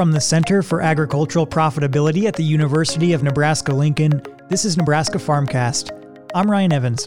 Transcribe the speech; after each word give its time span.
From 0.00 0.12
the 0.12 0.18
Center 0.18 0.62
for 0.62 0.80
Agricultural 0.80 1.46
Profitability 1.46 2.24
at 2.24 2.34
the 2.34 2.42
University 2.42 3.12
of 3.12 3.22
Nebraska 3.22 3.70
Lincoln, 3.70 4.22
this 4.48 4.64
is 4.64 4.78
Nebraska 4.78 5.18
Farmcast. 5.18 5.90
I'm 6.34 6.50
Ryan 6.50 6.72
Evans. 6.72 7.06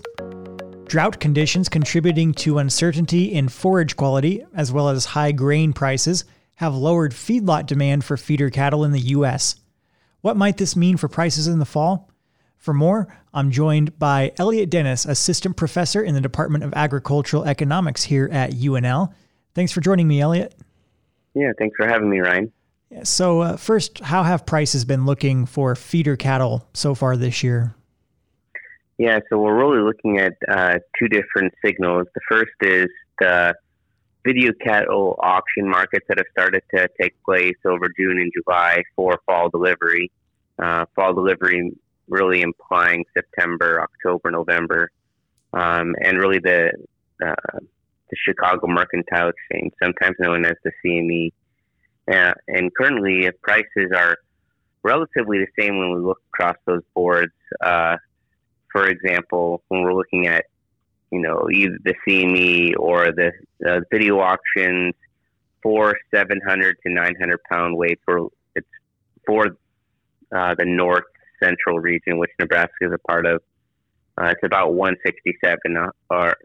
Drought 0.85 1.19
conditions 1.19 1.69
contributing 1.69 2.35
to 2.35 2.59
uncertainty 2.59 3.33
in 3.33 3.49
forage 3.49 3.97
quality, 3.97 4.45
as 4.53 4.71
well 4.71 4.89
as 4.89 5.05
high 5.05 5.31
grain 5.31 5.73
prices, 5.73 6.25
have 6.57 6.75
lowered 6.75 7.13
feedlot 7.13 7.65
demand 7.65 8.05
for 8.05 8.15
feeder 8.15 8.51
cattle 8.51 8.83
in 8.83 8.91
the 8.91 8.99
U.S. 8.99 9.55
What 10.21 10.37
might 10.37 10.57
this 10.57 10.75
mean 10.75 10.95
for 10.97 11.07
prices 11.07 11.47
in 11.47 11.57
the 11.57 11.65
fall? 11.65 12.11
For 12.59 12.75
more, 12.75 13.07
I'm 13.33 13.49
joined 13.49 13.97
by 13.97 14.33
Elliot 14.37 14.69
Dennis, 14.69 15.05
assistant 15.05 15.57
professor 15.57 16.03
in 16.03 16.13
the 16.13 16.21
Department 16.21 16.63
of 16.63 16.75
Agricultural 16.75 17.45
Economics 17.45 18.03
here 18.03 18.29
at 18.31 18.51
UNL. 18.51 19.15
Thanks 19.55 19.71
for 19.71 19.81
joining 19.81 20.07
me, 20.07 20.21
Elliot. 20.21 20.53
Yeah, 21.33 21.53
thanks 21.57 21.75
for 21.75 21.87
having 21.87 22.11
me, 22.11 22.19
Ryan. 22.19 22.53
So, 23.01 23.41
uh, 23.41 23.57
first, 23.57 23.99
how 23.99 24.23
have 24.23 24.45
prices 24.45 24.85
been 24.85 25.05
looking 25.05 25.45
for 25.45 25.75
feeder 25.75 26.15
cattle 26.15 26.67
so 26.73 26.93
far 26.93 27.17
this 27.17 27.41
year? 27.41 27.73
Yeah, 28.97 29.19
so 29.29 29.39
we're 29.39 29.57
really 29.57 29.83
looking 29.83 30.19
at 30.19 30.33
uh, 30.47 30.79
two 30.99 31.07
different 31.07 31.53
signals. 31.65 32.07
The 32.13 32.21
first 32.29 32.51
is 32.61 32.87
the 33.19 33.55
video 34.23 34.53
cattle 34.63 35.19
auction 35.21 35.67
markets 35.67 36.05
that 36.07 36.17
have 36.17 36.27
started 36.31 36.61
to 36.75 36.87
take 36.99 37.13
place 37.23 37.57
over 37.65 37.89
June 37.97 38.19
and 38.19 38.31
July 38.33 38.83
for 38.95 39.19
fall 39.25 39.49
delivery. 39.49 40.11
Uh, 40.59 40.85
fall 40.95 41.13
delivery 41.13 41.71
really 42.07 42.41
implying 42.41 43.03
September, 43.13 43.81
October, 43.81 44.29
November, 44.29 44.91
um, 45.53 45.95
and 46.01 46.17
really 46.19 46.39
the 46.39 46.71
uh, 47.25 47.59
the 48.09 48.15
Chicago 48.27 48.67
Mercantile 48.67 49.29
Exchange, 49.29 49.73
sometimes 49.81 50.15
known 50.19 50.45
as 50.45 50.55
the 50.63 50.71
CME. 50.85 51.31
Uh, 52.11 52.33
and 52.47 52.73
currently, 52.75 53.25
if 53.25 53.39
prices 53.41 53.91
are 53.95 54.17
relatively 54.83 55.39
the 55.39 55.47
same 55.57 55.79
when 55.79 55.91
we 55.91 56.01
look 56.01 56.21
across 56.33 56.57
those 56.65 56.83
boards. 56.93 57.33
Uh, 57.61 57.97
for 58.71 58.87
example, 58.87 59.63
when 59.69 59.81
we're 59.81 59.93
looking 59.93 60.27
at, 60.27 60.45
you 61.11 61.19
know, 61.19 61.47
either 61.51 61.77
the 61.83 61.95
CME 62.07 62.73
or 62.77 63.11
the 63.11 63.31
uh, 63.65 63.81
video 63.91 64.19
auctions 64.19 64.93
for 65.61 65.97
700 66.13 66.77
to 66.85 66.91
900 66.91 67.39
pound 67.49 67.77
weight 67.77 67.99
for 68.03 68.27
it's 68.55 68.67
for 69.25 69.55
uh, 70.35 70.55
the 70.55 70.65
north 70.65 71.05
central 71.41 71.79
region, 71.79 72.17
which 72.17 72.31
Nebraska 72.39 72.73
is 72.81 72.91
a 72.91 72.97
part 73.07 73.25
of. 73.25 73.41
Uh, 74.17 74.25
it's 74.25 74.43
about 74.43 74.73
167 74.73 75.77
uh, 75.77 75.89
or 76.09 76.35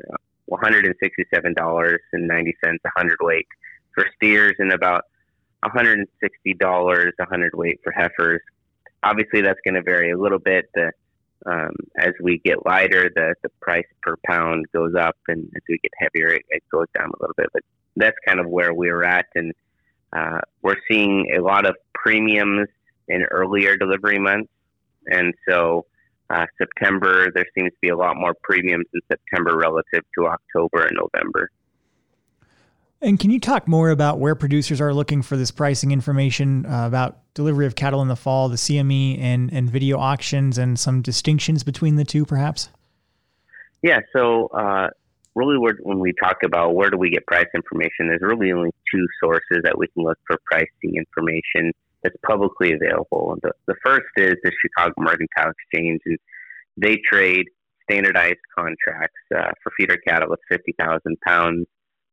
$167.90 0.50 2.52
a 2.62 2.90
hundredweight 2.96 3.46
for 3.94 4.06
steers 4.16 4.54
and 4.58 4.72
about 4.72 5.04
$160 5.64 7.10
a 7.18 7.24
hundredweight 7.26 7.80
for 7.82 7.92
heifers. 7.92 8.40
Obviously, 9.02 9.42
that's 9.42 9.60
going 9.64 9.74
to 9.74 9.82
vary 9.82 10.10
a 10.10 10.18
little 10.18 10.38
bit. 10.38 10.66
The 10.74 10.92
um, 11.46 11.70
as 11.96 12.12
we 12.20 12.38
get 12.38 12.66
lighter, 12.66 13.10
the, 13.14 13.34
the 13.42 13.48
price 13.60 13.86
per 14.02 14.16
pound 14.26 14.66
goes 14.74 14.94
up, 14.98 15.16
and 15.28 15.44
as 15.54 15.62
we 15.68 15.78
get 15.78 15.92
heavier, 15.98 16.28
it, 16.28 16.42
it 16.48 16.62
goes 16.70 16.86
down 16.96 17.08
a 17.08 17.22
little 17.22 17.34
bit. 17.36 17.46
But 17.52 17.62
that's 17.96 18.16
kind 18.26 18.40
of 18.40 18.46
where 18.46 18.74
we're 18.74 19.04
at, 19.04 19.26
and 19.34 19.52
uh, 20.12 20.40
we're 20.62 20.76
seeing 20.90 21.32
a 21.36 21.40
lot 21.40 21.64
of 21.64 21.76
premiums 21.94 22.68
in 23.06 23.22
earlier 23.30 23.76
delivery 23.76 24.18
months, 24.18 24.50
and 25.06 25.32
so 25.48 25.86
uh, 26.30 26.46
September 26.58 27.30
there 27.32 27.46
seems 27.56 27.70
to 27.70 27.78
be 27.80 27.88
a 27.88 27.96
lot 27.96 28.16
more 28.16 28.34
premiums 28.42 28.86
in 28.92 29.00
September 29.08 29.56
relative 29.56 30.02
to 30.16 30.26
October 30.26 30.86
and 30.86 30.98
November. 31.00 31.50
And 33.00 33.20
can 33.20 33.30
you 33.30 33.38
talk 33.38 33.68
more 33.68 33.90
about 33.90 34.18
where 34.18 34.34
producers 34.34 34.80
are 34.80 34.92
looking 34.92 35.22
for 35.22 35.36
this 35.36 35.52
pricing 35.52 35.92
information 35.92 36.66
uh, 36.66 36.86
about 36.86 37.18
delivery 37.34 37.66
of 37.66 37.76
cattle 37.76 38.02
in 38.02 38.08
the 38.08 38.16
fall, 38.16 38.48
the 38.48 38.56
CME 38.56 39.20
and, 39.20 39.52
and 39.52 39.70
video 39.70 39.98
auctions, 39.98 40.58
and 40.58 40.78
some 40.78 41.00
distinctions 41.00 41.62
between 41.62 41.94
the 41.94 42.04
two, 42.04 42.24
perhaps? 42.24 42.70
Yeah, 43.82 44.00
so 44.12 44.48
uh, 44.48 44.88
really, 45.36 45.56
when 45.58 46.00
we 46.00 46.12
talk 46.20 46.38
about 46.44 46.74
where 46.74 46.90
do 46.90 46.98
we 46.98 47.10
get 47.10 47.24
price 47.28 47.46
information, 47.54 48.08
there's 48.08 48.22
really 48.22 48.50
only 48.50 48.70
two 48.92 49.06
sources 49.22 49.58
that 49.62 49.78
we 49.78 49.86
can 49.88 50.02
look 50.02 50.18
for 50.26 50.36
pricing 50.50 50.96
information 50.96 51.72
that's 52.02 52.16
publicly 52.26 52.72
available. 52.72 53.38
The, 53.42 53.52
the 53.68 53.74
first 53.84 54.06
is 54.16 54.34
the 54.42 54.50
Chicago 54.60 54.94
Mercantile 54.98 55.52
Exchange, 55.52 56.00
and 56.06 56.18
they 56.76 56.96
trade 57.08 57.46
standardized 57.84 58.40
contracts 58.56 59.20
uh, 59.36 59.52
for 59.62 59.72
feeder 59.78 59.96
cattle 60.04 60.30
with 60.30 60.40
50,000 60.48 61.20
pounds 61.20 61.66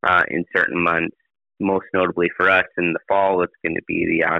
uh, 0.05 0.23
in 0.29 0.45
certain 0.55 0.81
months. 0.81 1.16
Most 1.59 1.85
notably 1.93 2.29
for 2.35 2.49
us 2.49 2.66
in 2.77 2.93
the 2.93 2.99
fall, 3.07 3.41
it's 3.41 3.53
going 3.63 3.75
to 3.75 3.81
be 3.88 4.19
the 4.19 4.25
uh, 4.25 4.39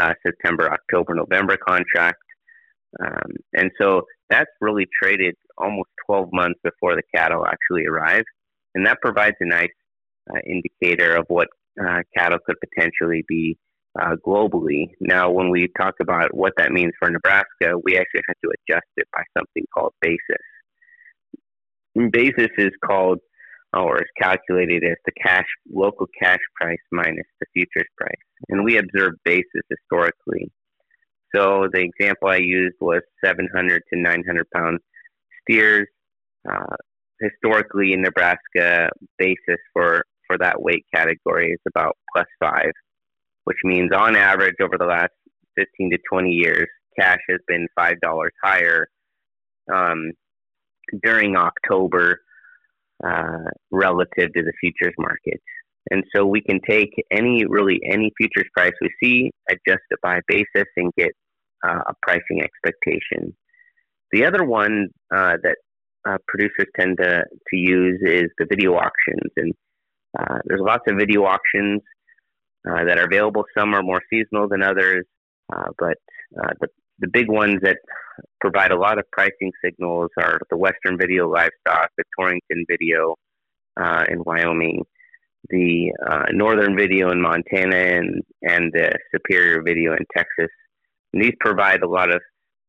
uh, 0.00 0.14
September, 0.26 0.70
October, 0.70 1.14
November 1.14 1.56
contract. 1.56 2.18
Um, 3.00 3.32
and 3.54 3.70
so 3.80 4.02
that's 4.30 4.50
really 4.60 4.86
traded 5.00 5.34
almost 5.56 5.90
12 6.06 6.30
months 6.32 6.58
before 6.64 6.96
the 6.96 7.02
cattle 7.14 7.46
actually 7.46 7.86
arrive. 7.86 8.24
And 8.74 8.86
that 8.86 8.98
provides 9.00 9.36
a 9.40 9.46
nice 9.46 9.68
uh, 10.30 10.38
indicator 10.46 11.16
of 11.16 11.26
what 11.28 11.48
uh, 11.80 12.02
cattle 12.16 12.38
could 12.44 12.56
potentially 12.60 13.24
be 13.28 13.56
uh, 14.00 14.16
globally. 14.26 14.86
Now, 15.00 15.30
when 15.30 15.50
we 15.50 15.68
talk 15.78 15.94
about 16.00 16.34
what 16.34 16.52
that 16.56 16.72
means 16.72 16.92
for 16.98 17.10
Nebraska, 17.10 17.74
we 17.82 17.96
actually 17.96 18.22
have 18.26 18.36
to 18.44 18.50
adjust 18.50 18.86
it 18.96 19.08
by 19.14 19.22
something 19.36 19.64
called 19.72 19.92
basis. 20.00 20.18
And 21.94 22.12
basis 22.12 22.48
is 22.58 22.72
called 22.84 23.18
or 23.74 23.98
is 23.98 24.08
calculated 24.20 24.82
as 24.84 24.96
the 25.04 25.12
cash 25.22 25.46
local 25.70 26.06
cash 26.20 26.38
price 26.58 26.78
minus 26.90 27.26
the 27.40 27.46
futures 27.52 27.88
price. 27.96 28.12
And 28.48 28.64
we 28.64 28.78
observe 28.78 29.14
basis 29.24 29.62
historically. 29.68 30.50
So 31.34 31.68
the 31.72 31.80
example 31.80 32.28
I 32.28 32.36
used 32.36 32.76
was 32.80 33.02
700 33.22 33.82
to 33.92 34.00
900 34.00 34.46
pound 34.54 34.78
steers. 35.42 35.86
Uh, 36.48 36.76
historically 37.20 37.92
in 37.92 38.02
Nebraska, 38.02 38.88
basis 39.18 39.58
for, 39.72 40.04
for 40.26 40.38
that 40.38 40.62
weight 40.62 40.84
category 40.94 41.50
is 41.50 41.60
about 41.68 41.96
plus 42.14 42.26
five, 42.40 42.70
which 43.44 43.58
means 43.64 43.90
on 43.92 44.16
average 44.16 44.54
over 44.62 44.78
the 44.78 44.86
last 44.86 45.12
15 45.56 45.90
to 45.90 45.98
20 46.10 46.30
years, 46.30 46.68
cash 46.98 47.18
has 47.28 47.40
been 47.46 47.66
$5 47.78 47.96
higher 48.42 48.86
um, 49.72 50.12
during 51.02 51.36
October 51.36 52.20
uh, 53.04 53.50
relative 53.70 54.32
to 54.34 54.42
the 54.42 54.52
futures 54.60 54.94
market. 54.98 55.40
And 55.90 56.04
so 56.14 56.26
we 56.26 56.42
can 56.42 56.60
take 56.68 56.90
any, 57.10 57.44
really 57.46 57.80
any 57.90 58.12
futures 58.18 58.48
price 58.54 58.72
we 58.80 58.90
see, 59.02 59.30
adjust 59.48 59.82
it 59.90 59.98
by 60.02 60.20
basis, 60.26 60.68
and 60.76 60.92
get 60.98 61.12
uh, 61.66 61.80
a 61.86 61.94
pricing 62.02 62.42
expectation. 62.42 63.34
The 64.12 64.24
other 64.24 64.44
one 64.44 64.88
uh, 65.14 65.36
that 65.42 65.56
uh, 66.08 66.18
producers 66.26 66.66
tend 66.78 66.98
to, 66.98 67.22
to 67.22 67.56
use 67.56 68.00
is 68.02 68.30
the 68.38 68.46
video 68.48 68.74
auctions. 68.74 69.30
And 69.36 69.52
uh, 70.18 70.38
there's 70.44 70.60
lots 70.62 70.84
of 70.88 70.96
video 70.96 71.24
auctions 71.24 71.80
uh, 72.68 72.84
that 72.84 72.98
are 72.98 73.06
available. 73.06 73.44
Some 73.56 73.74
are 73.74 73.82
more 73.82 74.02
seasonal 74.10 74.48
than 74.48 74.62
others, 74.62 75.04
but 75.78 75.96
the, 76.60 76.68
the 76.98 77.08
big 77.08 77.28
ones 77.28 77.60
that 77.62 77.78
provide 78.40 78.72
a 78.72 78.78
lot 78.78 78.98
of 78.98 79.10
pricing 79.12 79.52
signals 79.64 80.10
are 80.18 80.40
the 80.50 80.56
Western 80.56 80.98
Video 80.98 81.28
Livestock, 81.28 81.90
the 81.96 82.04
Torrington 82.18 82.64
Video 82.68 83.16
uh, 83.76 84.04
in 84.08 84.22
Wyoming, 84.24 84.84
the 85.50 85.92
uh, 86.06 86.26
Northern 86.32 86.76
Video 86.76 87.10
in 87.10 87.20
Montana, 87.20 87.76
and, 87.76 88.22
and 88.42 88.72
the 88.72 88.92
Superior 89.14 89.62
Video 89.62 89.92
in 89.92 90.04
Texas. 90.16 90.50
And 91.12 91.22
these 91.22 91.34
provide 91.40 91.82
a 91.82 91.88
lot 91.88 92.10
of 92.10 92.20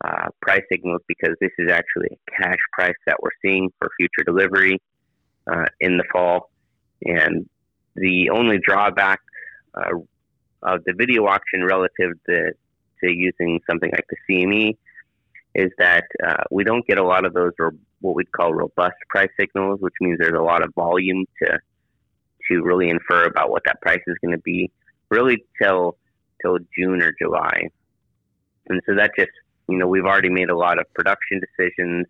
uh, 0.05 0.27
price 0.41 0.63
signals 0.71 1.01
because 1.07 1.35
this 1.41 1.51
is 1.57 1.69
actually 1.69 2.09
a 2.11 2.41
cash 2.41 2.59
price 2.73 2.95
that 3.05 3.17
we're 3.21 3.31
seeing 3.43 3.69
for 3.79 3.89
future 3.99 4.23
delivery 4.25 4.79
uh, 5.51 5.65
in 5.79 5.97
the 5.97 6.05
fall. 6.11 6.49
And 7.05 7.49
the 7.95 8.29
only 8.29 8.59
drawback 8.63 9.19
uh, 9.73 9.97
of 10.63 10.83
the 10.85 10.93
video 10.97 11.25
auction 11.25 11.63
relative 11.63 12.11
to, 12.27 12.51
to 13.03 13.11
using 13.11 13.59
something 13.69 13.91
like 13.91 14.05
the 14.09 14.17
CME 14.29 14.77
is 15.55 15.71
that 15.77 16.05
uh, 16.25 16.43
we 16.51 16.63
don't 16.63 16.85
get 16.85 16.97
a 16.97 17.03
lot 17.03 17.25
of 17.25 17.33
those 17.33 17.53
or 17.59 17.73
what 18.01 18.15
we'd 18.15 18.31
call 18.31 18.53
robust 18.53 18.95
price 19.09 19.29
signals, 19.39 19.79
which 19.81 19.95
means 19.99 20.17
there's 20.19 20.37
a 20.37 20.41
lot 20.41 20.63
of 20.63 20.73
volume 20.73 21.25
to 21.41 21.59
to 22.49 22.61
really 22.61 22.89
infer 22.89 23.25
about 23.25 23.49
what 23.49 23.63
that 23.65 23.79
price 23.81 24.01
is 24.07 24.15
going 24.21 24.31
to 24.31 24.41
be, 24.41 24.71
really 25.09 25.43
till 25.61 25.97
till 26.41 26.57
June 26.77 27.01
or 27.01 27.13
July. 27.19 27.69
And 28.67 28.81
so 28.85 28.95
that 28.95 29.11
just 29.17 29.31
you 29.67 29.77
know 29.77 29.87
we've 29.87 30.05
already 30.05 30.29
made 30.29 30.49
a 30.49 30.57
lot 30.57 30.79
of 30.79 30.91
production 30.93 31.41
decisions, 31.41 32.05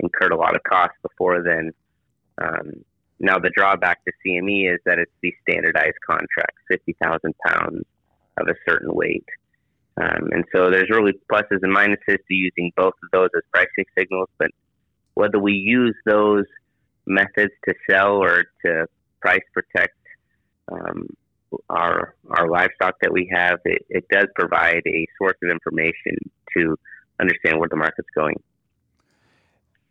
incurred 0.00 0.32
a 0.32 0.36
lot 0.36 0.54
of 0.54 0.62
costs 0.62 0.96
before 1.02 1.42
then. 1.42 1.72
Um, 2.42 2.84
now 3.18 3.38
the 3.38 3.50
drawback 3.50 4.04
to 4.04 4.12
CME 4.24 4.72
is 4.72 4.80
that 4.84 4.98
it's 4.98 5.12
the 5.22 5.32
standardized 5.42 5.98
contract, 6.06 6.56
fifty 6.68 6.94
thousand 7.02 7.34
pounds 7.46 7.84
of 8.38 8.48
a 8.48 8.54
certain 8.68 8.94
weight. 8.94 9.26
Um, 10.00 10.30
and 10.32 10.44
so 10.54 10.70
there's 10.70 10.88
really 10.90 11.12
pluses 11.30 11.62
and 11.62 11.74
minuses 11.74 12.16
to 12.16 12.34
using 12.34 12.72
both 12.76 12.94
of 13.02 13.10
those 13.12 13.28
as 13.36 13.42
pricing 13.52 13.84
signals. 13.96 14.28
But 14.38 14.50
whether 15.14 15.38
we 15.38 15.52
use 15.52 15.94
those 16.06 16.44
methods 17.06 17.52
to 17.68 17.74
sell 17.88 18.16
or 18.16 18.44
to 18.64 18.86
price 19.20 19.42
protect, 19.52 19.96
um, 20.70 21.08
our 21.68 22.14
our 22.30 22.48
livestock 22.48 22.94
that 23.02 23.12
we 23.12 23.30
have, 23.34 23.58
it, 23.66 23.84
it 23.90 24.04
does 24.10 24.26
provide 24.34 24.82
a 24.86 25.06
source 25.18 25.36
of 25.42 25.50
information 25.50 26.16
to 26.56 26.78
understand 27.20 27.58
where 27.58 27.68
the 27.68 27.76
market's 27.76 28.08
going. 28.14 28.36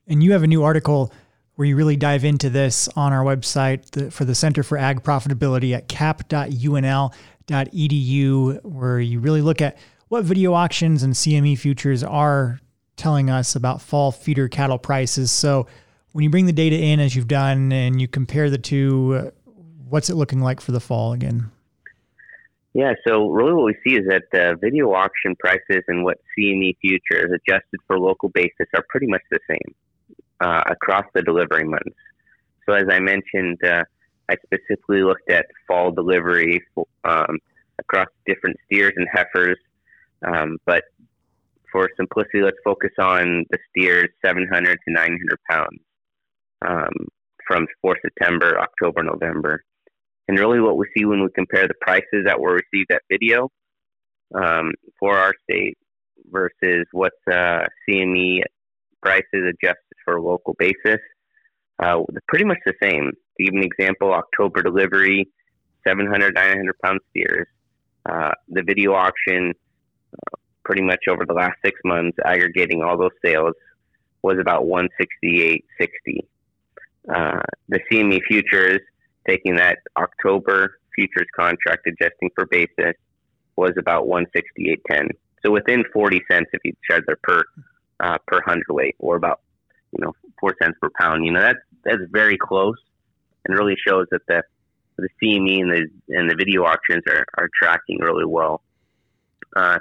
And 0.07 0.24
you 0.24 0.31
have 0.33 0.42
a 0.42 0.48
new 0.48 0.63
article 0.63 1.13
where 1.56 1.68
you 1.68 1.75
really 1.75 1.95
dive 1.95 2.25
into 2.25 2.50
this 2.50 2.88
on 2.95 3.13
our 3.13 3.24
website 3.24 4.12
for 4.12 4.25
the 4.25 4.33
Center 4.33 4.63
for 4.63 4.77
Ag 4.77 5.03
Profitability 5.03 5.75
at 5.75 5.88
cap.unl.edu, 7.47 8.63
where 8.63 8.99
you 8.99 9.19
really 9.19 9.41
look 9.41 9.61
at 9.61 9.77
what 10.07 10.23
video 10.23 10.53
auctions 10.53 11.03
and 11.03 11.13
CME 11.13 11.57
futures 11.57 12.03
are 12.03 12.59
telling 12.97 13.29
us 13.29 13.55
about 13.55 13.81
fall 13.81 14.11
feeder 14.11 14.47
cattle 14.47 14.77
prices. 14.77 15.31
So 15.31 15.67
when 16.11 16.23
you 16.23 16.29
bring 16.29 16.45
the 16.45 16.53
data 16.53 16.77
in 16.77 16.99
as 16.99 17.15
you've 17.15 17.27
done 17.27 17.71
and 17.71 18.01
you 18.01 18.07
compare 18.07 18.49
the 18.49 18.57
two, 18.57 19.31
what's 19.88 20.09
it 20.09 20.15
looking 20.15 20.41
like 20.41 20.59
for 20.59 20.71
the 20.71 20.79
fall 20.79 21.13
again? 21.13 21.49
Yeah, 22.73 22.93
so 23.05 23.29
really 23.29 23.53
what 23.53 23.65
we 23.65 23.77
see 23.85 23.97
is 23.97 24.07
that 24.07 24.23
the 24.31 24.57
video 24.61 24.93
auction 24.93 25.35
prices 25.38 25.83
and 25.88 26.03
what 26.03 26.19
CME 26.38 26.77
futures 26.79 27.31
adjusted 27.31 27.79
for 27.85 27.99
local 27.99 28.29
basis 28.29 28.67
are 28.73 28.83
pretty 28.88 29.07
much 29.07 29.21
the 29.29 29.39
same 29.49 29.75
uh, 30.39 30.63
across 30.67 31.05
the 31.13 31.21
delivery 31.21 31.65
months. 31.65 31.97
So 32.65 32.73
as 32.73 32.85
I 32.89 32.99
mentioned, 32.99 33.59
uh, 33.63 33.83
I 34.31 34.36
specifically 34.45 35.04
looked 35.04 35.30
at 35.30 35.45
fall 35.68 35.92
delivery 35.92 36.63
um, 37.04 37.38
across 37.80 38.07
different 38.25 38.57
steers 38.66 38.94
and 38.95 39.07
heifers 39.12 39.57
um, 40.25 40.57
but 40.66 40.83
for 41.72 41.89
simplicity, 41.98 42.42
let's 42.42 42.57
focus 42.63 42.92
on 43.00 43.45
the 43.50 43.57
steers 43.69 44.10
700 44.24 44.78
to 44.88 44.94
900 44.94 45.39
pounds 45.50 45.80
um, 46.68 47.07
from 47.48 47.66
for 47.81 47.98
September, 48.01 48.60
October, 48.60 49.04
November. 49.04 49.63
And 50.28 50.38
really, 50.38 50.60
what 50.60 50.77
we 50.77 50.86
see 50.95 51.06
when 51.06 51.22
we 51.22 51.30
compare 51.34 51.68
the 51.68 51.74
prices 51.81 52.25
that 52.25 52.39
were 52.39 52.54
received 52.54 52.92
at 52.92 53.01
video 53.10 53.50
um, 54.36 54.72
for 55.00 55.18
our 55.18 55.34
state 55.50 55.77
versus 56.30 56.86
what 56.92 57.13
uh, 57.31 57.66
CME 57.89 58.42
prices 59.01 59.25
adjusted 59.34 59.98
for 60.06 60.18
a 60.18 60.22
local 60.22 60.56
basis, 60.60 61.00
uh, 61.84 62.01
pretty 62.27 62.45
much 62.45 62.60
the 62.66 62.74
same. 62.81 63.12
Give 63.45 63.53
an 63.53 63.63
example, 63.63 64.13
October 64.13 64.61
delivery, 64.61 65.27
700, 65.88 66.35
900 66.35 66.79
pound 66.83 66.99
steers. 67.09 67.47
Uh, 68.05 68.31
the 68.49 68.63
video 68.63 68.93
auction 68.93 69.53
pretty 70.63 70.81
much 70.81 70.99
over 71.09 71.25
the 71.25 71.33
last 71.33 71.57
six 71.63 71.79
months, 71.83 72.17
aggregating 72.23 72.83
all 72.83 72.97
those 72.97 73.11
sales, 73.23 73.53
was 74.21 74.38
about 74.39 74.63
168.60. 74.63 75.61
Uh, 77.13 77.41
the 77.67 77.79
CME 77.91 78.21
futures, 78.27 78.79
taking 79.27 79.55
that 79.55 79.79
October 79.97 80.79
futures 80.95 81.27
contract, 81.35 81.88
adjusting 81.88 82.29
for 82.35 82.45
basis, 82.45 82.93
was 83.55 83.71
about 83.77 84.05
168.10. 84.05 85.09
So 85.43 85.51
within 85.51 85.83
40 85.91 86.21
cents 86.29 86.49
if 86.53 86.61
each 86.65 86.77
other 86.93 87.17
per 87.23 87.43
uh, 88.01 88.17
per 88.27 88.41
hundredweight, 88.45 88.95
or 88.99 89.15
about 89.15 89.41
you 89.91 90.03
know 90.03 90.13
four 90.39 90.55
cents 90.61 90.77
per 90.81 90.89
pound. 90.99 91.25
You 91.25 91.31
know 91.31 91.41
that's 91.41 91.59
that's 91.83 92.01
very 92.11 92.38
close, 92.38 92.77
and 93.45 93.57
really 93.57 93.75
shows 93.85 94.07
that 94.11 94.21
the 94.27 94.43
the 94.97 95.09
CME 95.21 95.61
and 95.61 95.71
the 95.71 96.15
and 96.15 96.29
the 96.29 96.35
video 96.35 96.63
auctions 96.63 97.03
are, 97.07 97.25
are 97.38 97.49
tracking 97.61 97.99
really 97.99 98.25
well. 98.25 98.61
Uh, 99.55 99.79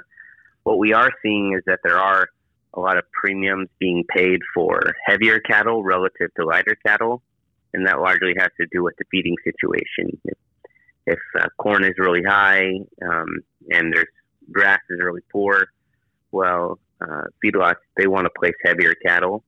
what 0.63 0.77
we 0.77 0.93
are 0.93 1.11
seeing 1.23 1.53
is 1.57 1.63
that 1.65 1.79
there 1.83 1.99
are 1.99 2.27
a 2.73 2.79
lot 2.79 2.97
of 2.97 3.03
premiums 3.11 3.69
being 3.79 4.03
paid 4.15 4.39
for 4.53 4.79
heavier 5.05 5.39
cattle 5.39 5.83
relative 5.83 6.33
to 6.35 6.45
lighter 6.45 6.77
cattle, 6.85 7.21
and 7.73 7.87
that 7.87 7.99
largely 7.99 8.33
has 8.37 8.49
to 8.59 8.67
do 8.71 8.83
with 8.83 8.95
the 8.97 9.05
feeding 9.11 9.35
situation. 9.43 10.19
If, 10.23 10.37
if 11.05 11.19
uh, 11.39 11.47
corn 11.57 11.83
is 11.83 11.93
really 11.97 12.23
high 12.23 12.79
um, 13.05 13.27
and 13.69 13.93
there's 13.93 14.07
grass 14.51 14.79
is 14.89 14.99
really 15.01 15.21
poor, 15.31 15.67
well, 16.31 16.79
uh, 17.01 17.23
feedlots 17.43 17.75
they 17.97 18.07
want 18.07 18.25
to 18.25 18.31
place 18.39 18.53
heavier 18.63 18.93
cattle, 19.05 19.43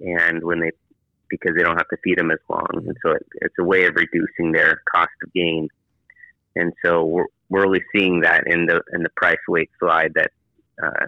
and 0.00 0.42
when 0.42 0.60
they 0.60 0.70
because 1.28 1.54
they 1.56 1.62
don't 1.62 1.76
have 1.76 1.88
to 1.88 1.96
feed 2.02 2.18
them 2.18 2.30
as 2.30 2.38
long, 2.48 2.68
and 2.72 2.96
so 3.02 3.12
it, 3.12 3.26
it's 3.42 3.54
a 3.58 3.64
way 3.64 3.86
of 3.86 3.94
reducing 3.94 4.52
their 4.52 4.82
cost 4.94 5.10
of 5.22 5.32
gain. 5.32 5.68
And 6.56 6.72
so 6.84 7.04
we're, 7.04 7.26
we're 7.48 7.62
really 7.62 7.82
seeing 7.94 8.20
that 8.20 8.44
in 8.46 8.66
the 8.66 8.80
in 8.92 9.02
the 9.02 9.10
price 9.16 9.38
weight 9.48 9.70
slide 9.78 10.12
that 10.14 10.30
uh, 10.82 11.06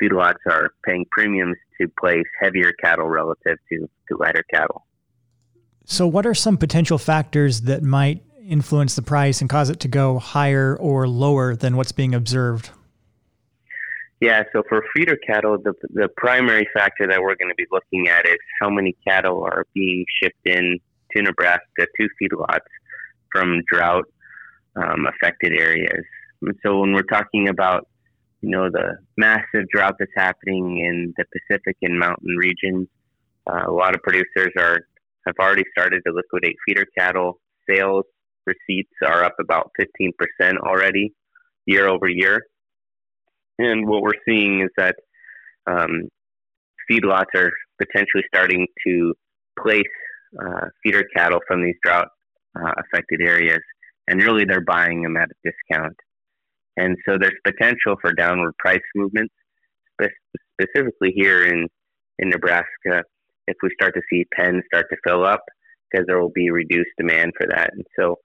feedlots 0.00 0.38
are 0.46 0.70
paying 0.84 1.04
premiums 1.10 1.56
to 1.80 1.88
place 1.98 2.24
heavier 2.40 2.72
cattle 2.72 3.08
relative 3.08 3.58
to, 3.70 3.88
to 4.08 4.16
lighter 4.18 4.44
cattle. 4.52 4.86
So, 5.84 6.06
what 6.06 6.26
are 6.26 6.34
some 6.34 6.56
potential 6.56 6.98
factors 6.98 7.62
that 7.62 7.82
might 7.82 8.22
influence 8.42 8.96
the 8.96 9.02
price 9.02 9.40
and 9.40 9.50
cause 9.50 9.70
it 9.70 9.80
to 9.80 9.88
go 9.88 10.18
higher 10.18 10.76
or 10.76 11.06
lower 11.08 11.54
than 11.56 11.76
what's 11.76 11.92
being 11.92 12.14
observed? 12.14 12.70
Yeah, 14.20 14.44
so 14.52 14.62
for 14.68 14.82
feeder 14.94 15.16
cattle, 15.16 15.58
the, 15.62 15.74
the 15.90 16.08
primary 16.16 16.66
factor 16.72 17.06
that 17.06 17.20
we're 17.20 17.36
going 17.36 17.50
to 17.50 17.54
be 17.56 17.66
looking 17.70 18.08
at 18.08 18.26
is 18.26 18.38
how 18.60 18.70
many 18.70 18.96
cattle 19.06 19.44
are 19.44 19.66
being 19.74 20.04
shipped 20.22 20.46
in 20.46 20.78
to 21.14 21.22
Nebraska 21.22 21.60
to 21.78 22.08
feedlots 22.20 22.60
from 23.32 23.60
drought 23.70 24.04
um, 24.76 25.06
affected 25.06 25.52
areas. 25.52 26.04
And 26.42 26.54
so 26.64 26.80
when 26.80 26.92
we're 26.92 27.02
talking 27.02 27.48
about 27.48 27.88
you 28.44 28.50
know, 28.50 28.68
the 28.70 28.98
massive 29.16 29.66
drought 29.72 29.94
that's 29.98 30.12
happening 30.14 30.78
in 30.78 31.14
the 31.16 31.24
Pacific 31.32 31.78
and 31.80 31.98
mountain 31.98 32.36
regions. 32.36 32.86
Uh, 33.50 33.62
a 33.66 33.72
lot 33.72 33.94
of 33.94 34.02
producers 34.02 34.52
are 34.58 34.80
have 35.26 35.36
already 35.40 35.64
started 35.76 36.02
to 36.06 36.12
liquidate 36.12 36.54
feeder 36.66 36.84
cattle. 36.98 37.40
Sales 37.68 38.04
receipts 38.44 38.92
are 39.02 39.24
up 39.24 39.36
about 39.40 39.70
15% 39.80 40.10
already 40.58 41.14
year 41.64 41.88
over 41.88 42.06
year. 42.06 42.42
And 43.58 43.86
what 43.86 44.02
we're 44.02 44.20
seeing 44.26 44.62
is 44.62 44.70
that 44.76 44.96
um, 45.66 46.08
feedlots 46.90 47.34
are 47.34 47.52
potentially 47.78 48.24
starting 48.32 48.66
to 48.86 49.14
place 49.58 49.82
uh, 50.40 50.66
feeder 50.82 51.04
cattle 51.16 51.40
from 51.46 51.62
these 51.62 51.76
drought 51.84 52.08
uh, 52.56 52.72
affected 52.78 53.20
areas, 53.22 53.60
and 54.08 54.22
really 54.22 54.44
they're 54.44 54.60
buying 54.60 55.02
them 55.02 55.16
at 55.16 55.28
a 55.30 55.50
discount. 55.50 55.96
And 56.76 56.96
so 57.06 57.16
there's 57.20 57.38
potential 57.44 57.94
for 58.00 58.12
downward 58.12 58.56
price 58.58 58.80
movements, 58.96 59.32
specifically 60.58 61.12
here 61.14 61.44
in, 61.44 61.68
in 62.18 62.30
Nebraska, 62.30 63.04
if 63.46 63.56
we 63.62 63.70
start 63.80 63.94
to 63.94 64.00
see 64.10 64.24
pens 64.36 64.62
start 64.72 64.86
to 64.90 64.96
fill 65.06 65.24
up, 65.24 65.42
because 65.90 66.06
there 66.06 66.20
will 66.20 66.32
be 66.34 66.50
reduced 66.50 66.90
demand 66.98 67.32
for 67.36 67.46
that. 67.46 67.70
And 67.72 67.84
so, 67.98 68.16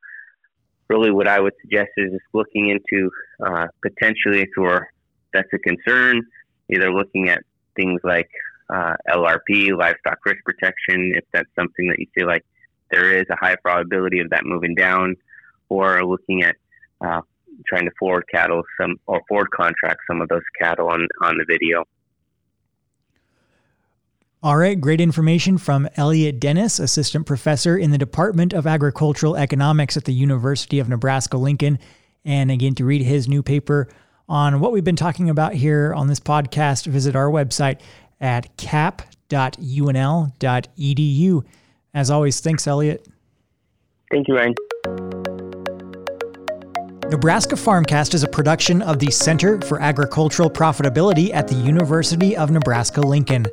really, 0.90 1.12
what 1.12 1.28
I 1.28 1.40
would 1.40 1.54
suggest 1.62 1.90
is 1.98 2.12
just 2.12 2.24
looking 2.34 2.70
into 2.70 3.12
uh, 3.46 3.68
potentially, 3.84 4.42
if 4.42 4.50
you're, 4.58 4.88
that's 5.34 5.50
a 5.54 5.60
concern, 5.60 6.22
either 6.70 6.92
looking 6.92 7.30
at 7.30 7.44
things 7.76 8.02
like 8.04 8.30
uh, 8.70 8.96
LRP, 9.10 9.78
livestock 9.78 10.20
risk 10.26 10.44
protection, 10.46 11.14
if 11.16 11.24
that's 11.34 11.50
something 11.56 11.88
that 11.88 12.00
you 12.00 12.08
feel 12.14 12.28
like 12.28 12.46
there 12.92 13.12
is 13.16 13.26
a 13.30 13.36
high 13.36 13.56
probability 13.56 14.20
of 14.20 14.30
that 14.30 14.46
moving 14.46 14.76
down, 14.76 15.16
or 15.70 16.04
looking 16.04 16.44
at 16.44 16.56
uh, 17.02 17.22
trying 17.68 17.86
to 17.86 17.92
forward 18.00 18.26
cattle 18.32 18.64
some 18.80 18.96
or 19.06 19.22
forward 19.28 19.52
contract 19.52 20.00
some 20.08 20.22
of 20.22 20.30
those 20.30 20.42
cattle 20.60 20.88
on 20.88 21.08
on 21.22 21.38
the 21.38 21.46
video. 21.48 21.84
All 24.42 24.56
right, 24.56 24.80
great 24.80 25.02
information 25.02 25.58
from 25.58 25.90
Elliot 25.98 26.40
Dennis, 26.40 26.80
assistant 26.80 27.26
professor 27.26 27.78
in 27.78 27.92
the 27.92 27.98
Department 27.98 28.54
of 28.54 28.66
Agricultural 28.66 29.36
Economics 29.36 29.98
at 29.98 30.06
the 30.06 30.14
University 30.14 30.80
of 30.80 30.88
Nebraska 30.88 31.36
Lincoln. 31.36 31.78
And 32.24 32.50
again, 32.50 32.74
to 32.76 32.86
read 32.86 33.02
his 33.02 33.28
new 33.28 33.44
paper 33.44 33.90
on 34.30 34.60
what 34.60 34.72
we've 34.72 34.84
been 34.84 34.96
talking 34.96 35.30
about 35.30 35.54
here 35.54 35.94
on 35.94 36.08
this 36.08 36.20
podcast, 36.20 36.86
visit 36.86 37.16
our 37.16 37.30
website 37.30 37.82
at 38.22 38.56
cap.unl.edu. 38.58 39.04
As 41.94 42.12
always, 42.12 42.40
thanks, 42.40 42.68
Elliot. 42.68 43.08
Thank 44.12 44.28
you, 44.28 44.36
Ryan. 44.36 44.54
Nebraska 47.10 47.56
Farmcast 47.56 48.14
is 48.14 48.22
a 48.24 48.28
production 48.28 48.84
of 48.84 49.00
the 49.00 49.10
Center 49.10 49.60
for 49.62 49.82
Agricultural 49.82 50.48
Profitability 50.50 51.34
at 51.34 51.48
the 51.48 51.56
University 51.56 52.38
of 52.38 52.52
Nebraska 52.52 53.02
Lincoln. 53.02 53.48